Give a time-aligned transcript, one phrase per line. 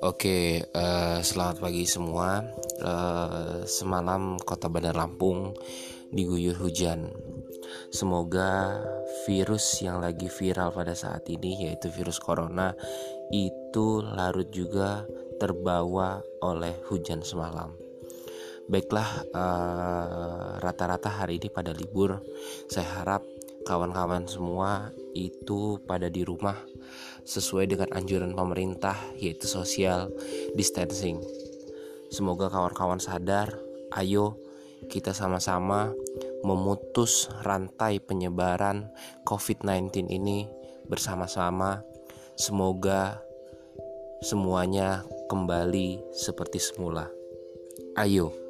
[0.00, 2.40] Oke, uh, selamat pagi semua.
[2.80, 5.52] Uh, semalam kota Bandar Lampung
[6.08, 7.12] diguyur hujan.
[7.92, 8.80] Semoga
[9.28, 12.72] virus yang lagi viral pada saat ini, yaitu virus corona,
[13.28, 15.04] itu larut juga
[15.36, 17.76] terbawa oleh hujan semalam.
[18.72, 19.28] Baiklah,
[20.64, 22.24] rata-rata uh, hari ini pada libur.
[22.72, 23.20] Saya harap
[23.68, 26.56] kawan-kawan semua itu pada di rumah
[27.24, 30.10] sesuai dengan anjuran pemerintah yaitu social
[30.54, 31.20] distancing.
[32.10, 33.54] Semoga kawan-kawan sadar,
[33.94, 34.38] ayo
[34.90, 35.92] kita sama-sama
[36.42, 38.88] memutus rantai penyebaran
[39.28, 40.48] COVID-19 ini
[40.88, 41.84] bersama-sama.
[42.34, 43.20] Semoga
[44.24, 47.06] semuanya kembali seperti semula.
[47.94, 48.49] Ayo